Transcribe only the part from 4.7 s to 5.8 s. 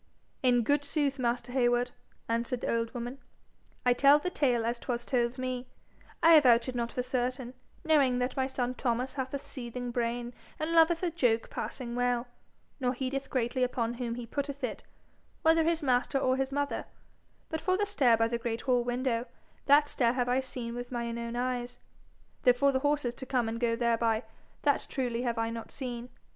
'twas told to me.